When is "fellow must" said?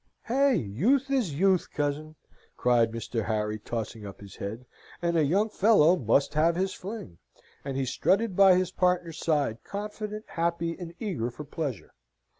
5.51-6.33